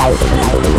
Bye. 0.00 0.69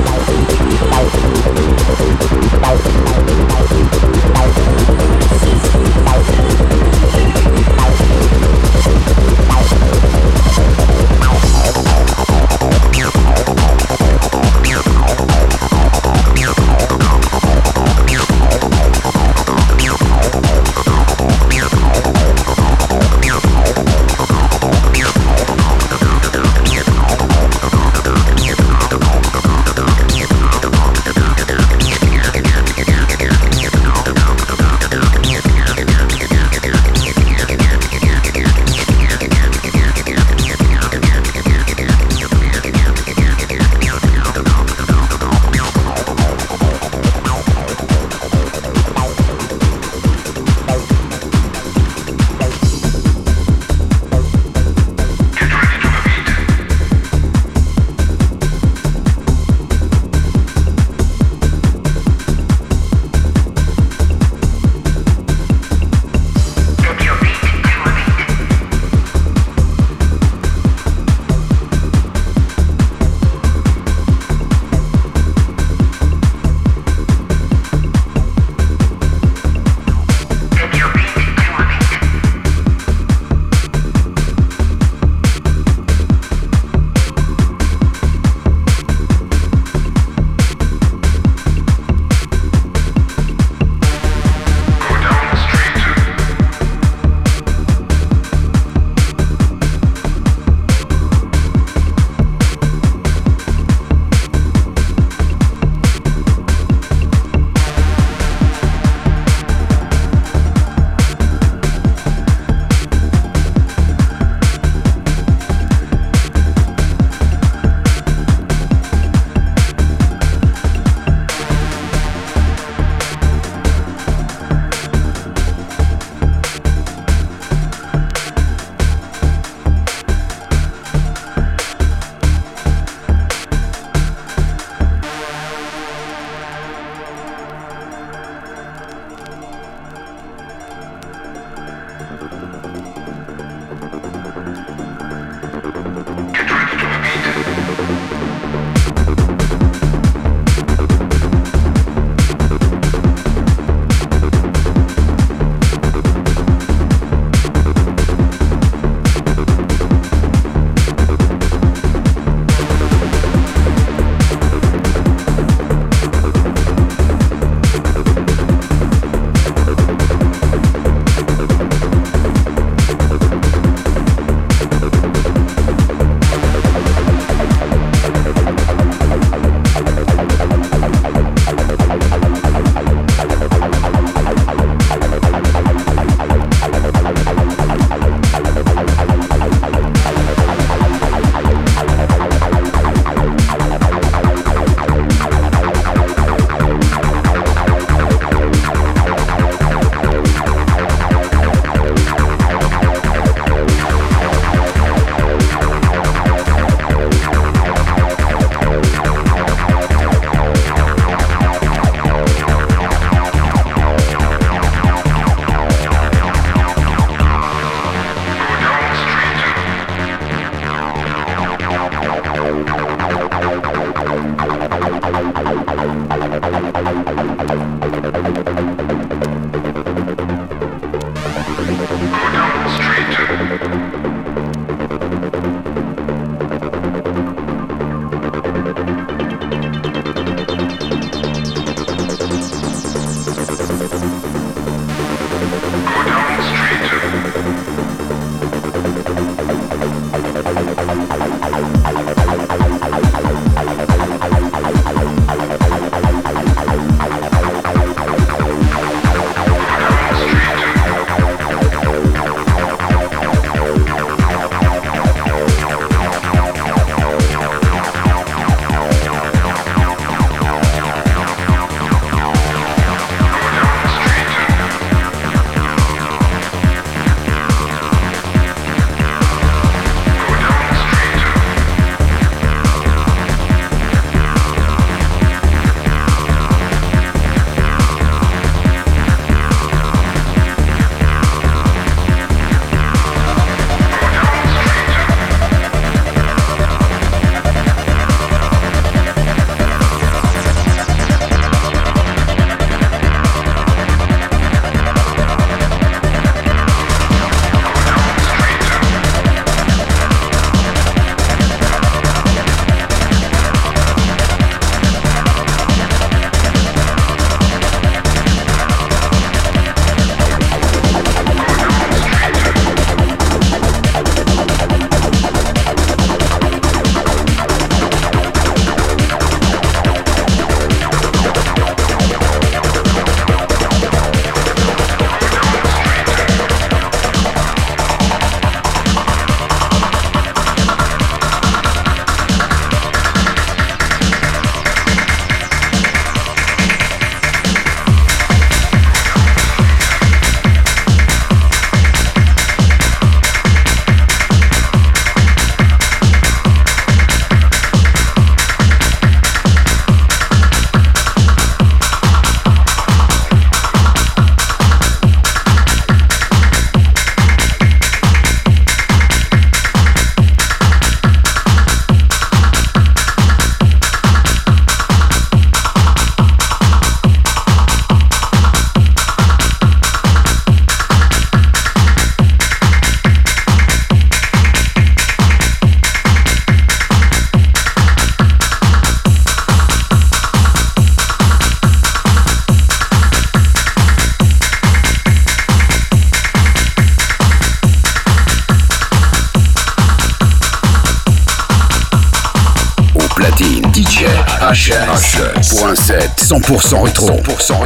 100% 406.61 406.83
rétro. 406.83 407.07
100% 407.07 407.60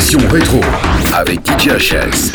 session 0.00 0.18
rétro 0.28 0.60
avec 1.14 1.38
DJ 1.46 1.68
HS. 1.68 2.32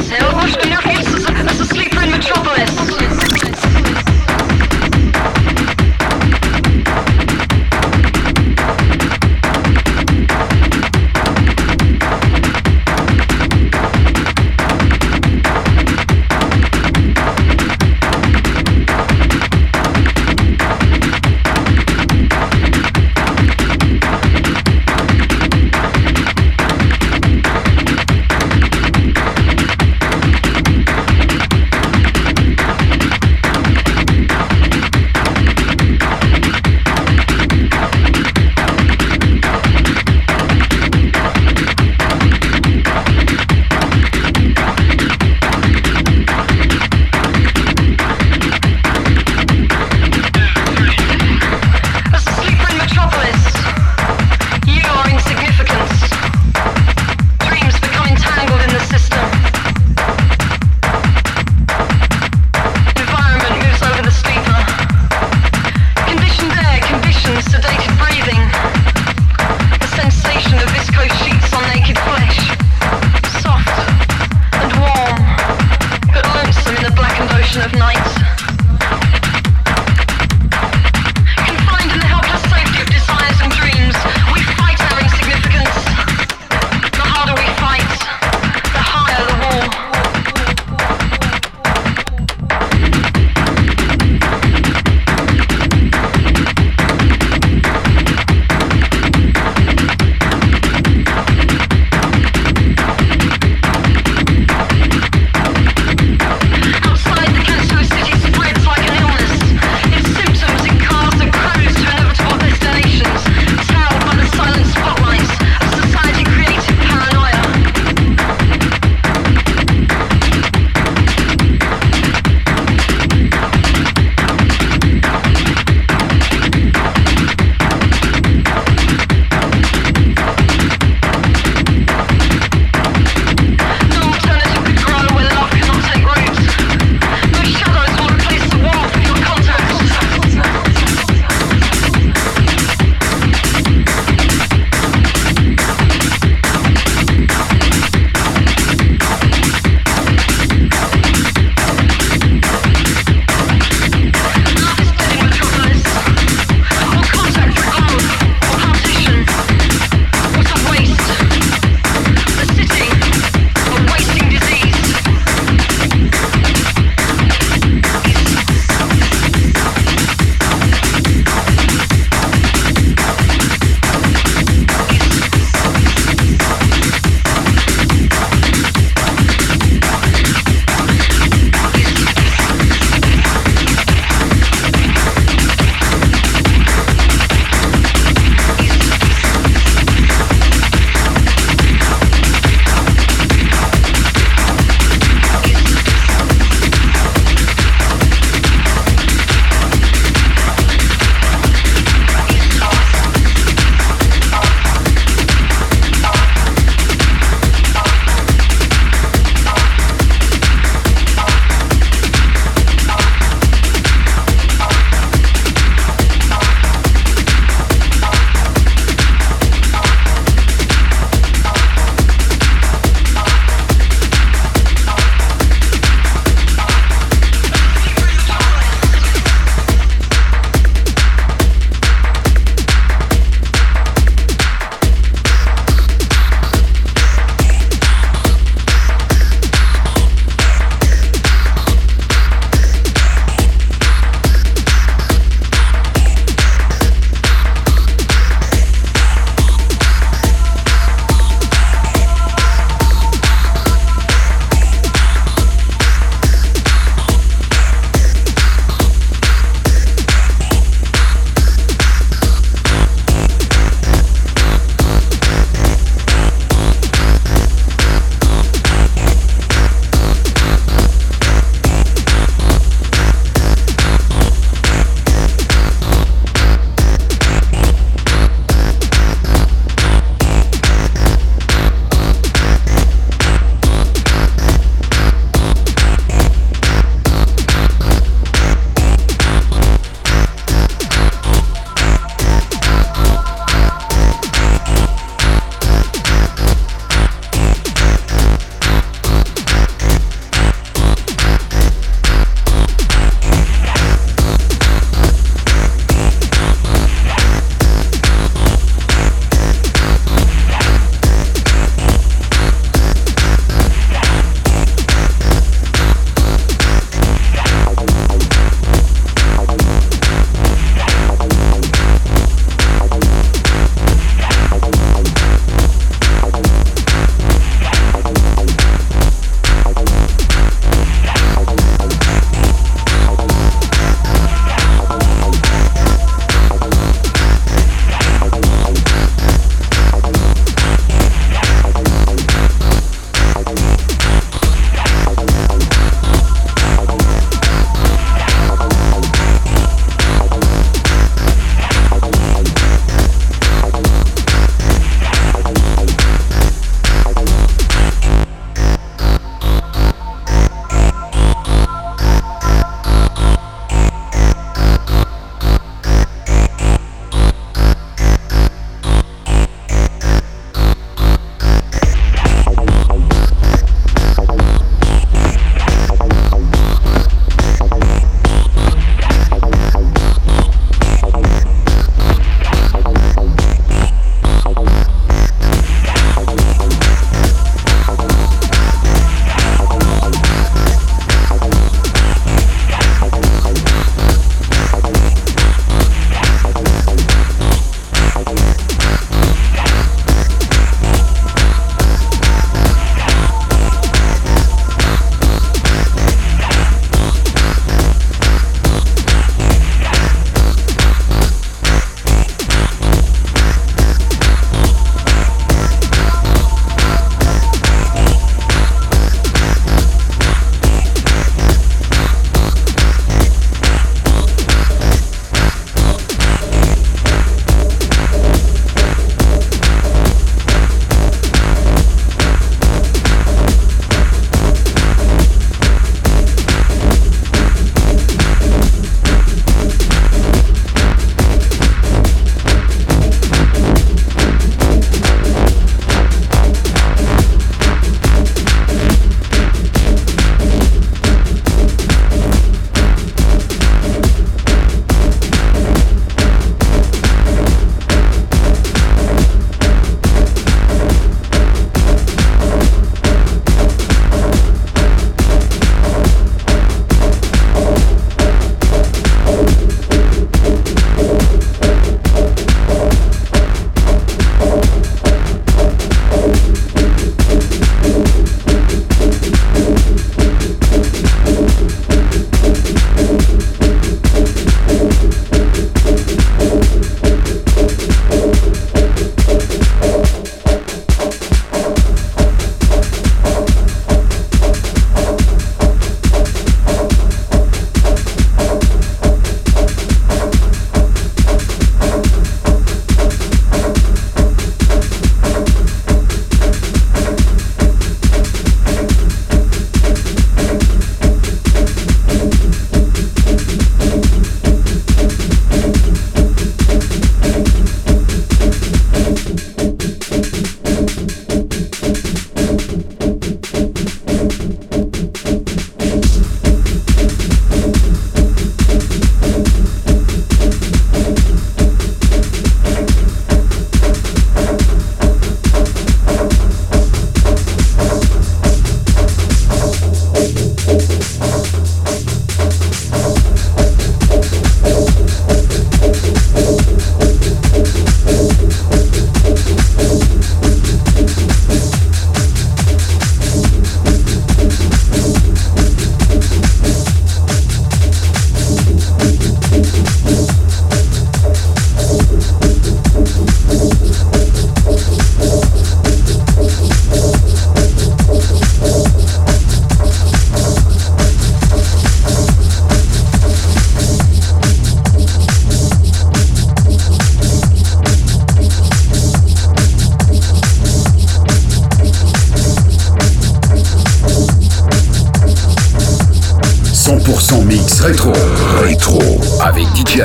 Rétro. 587.82 588.13
Rétro. 588.61 588.99
Avec 589.41 589.65
DJ 589.75 590.01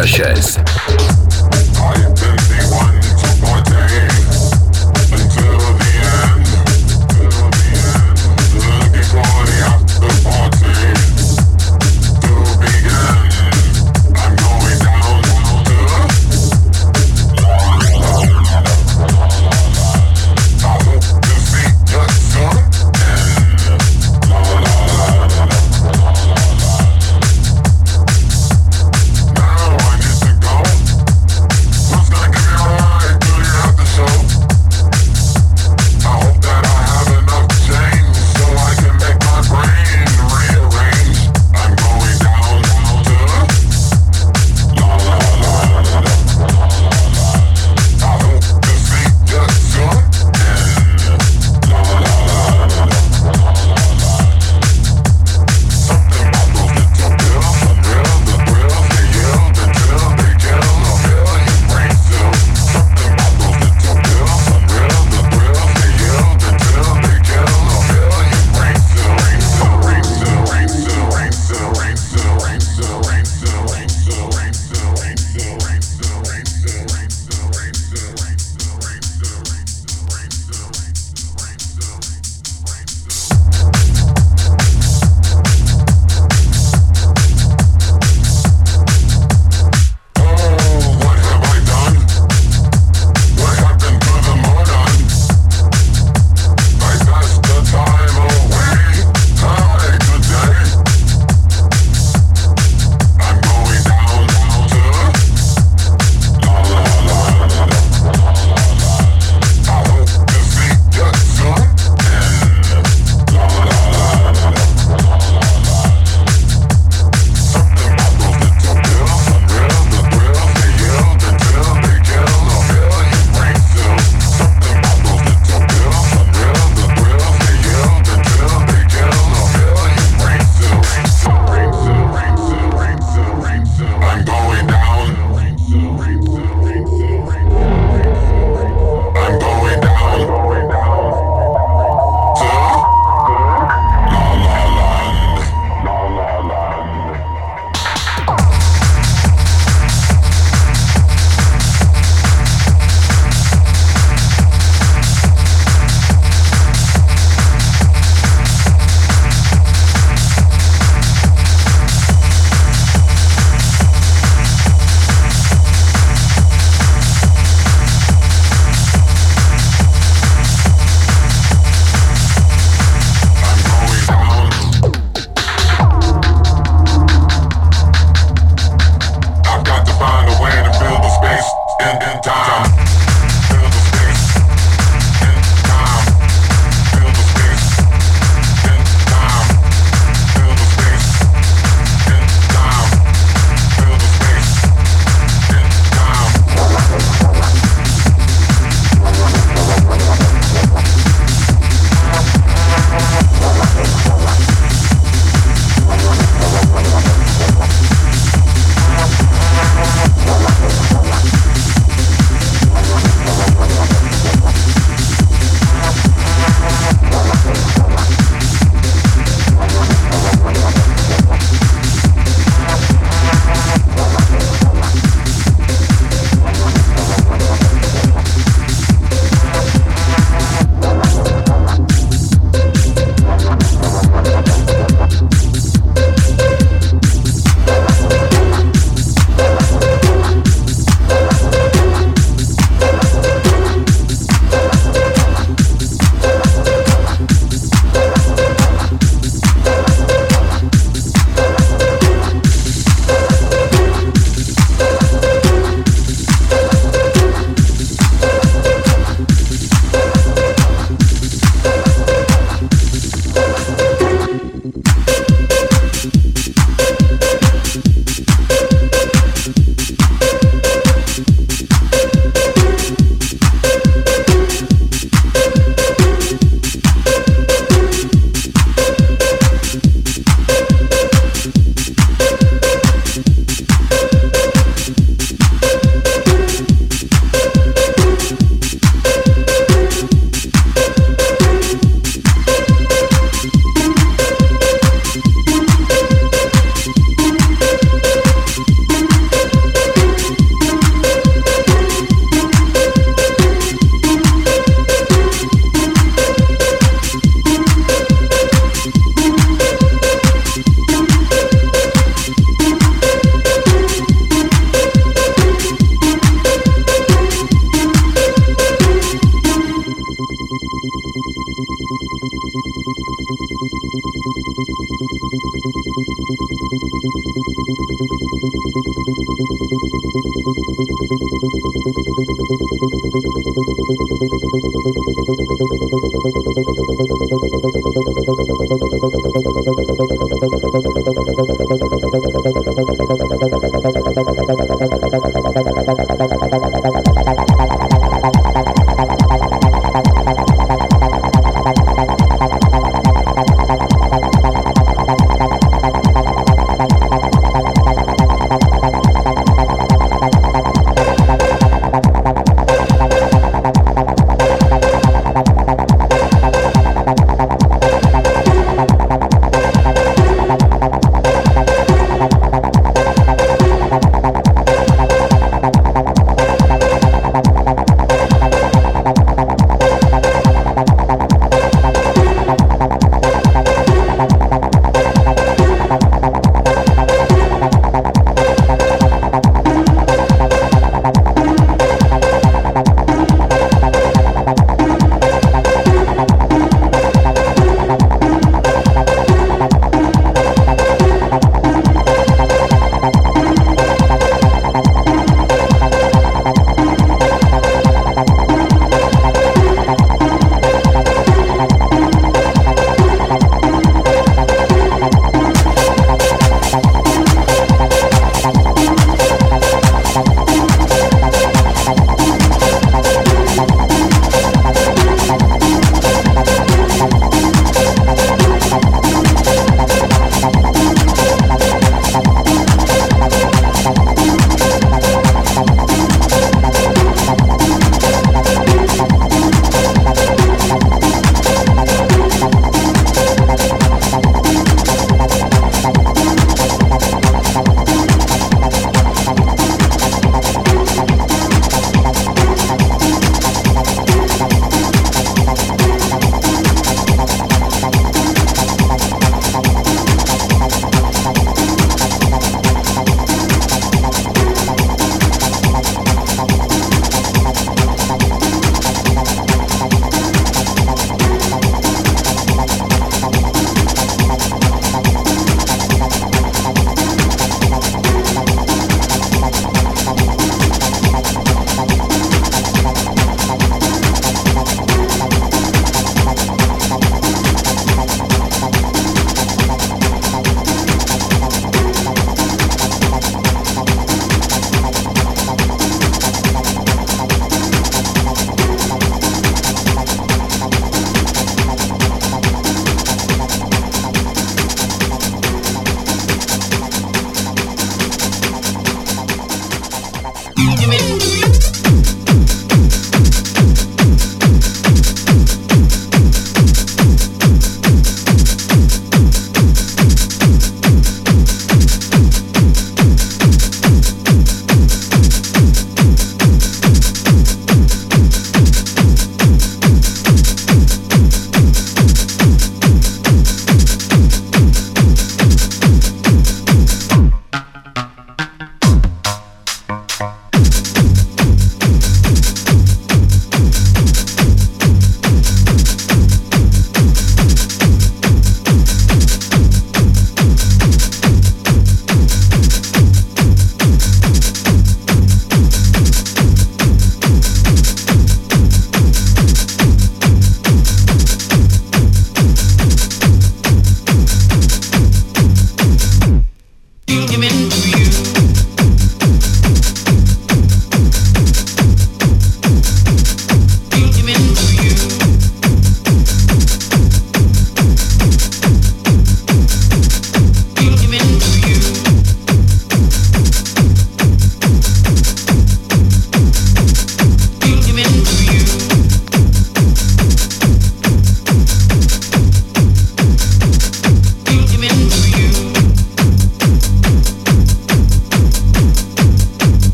Gracias. 322.74 323.14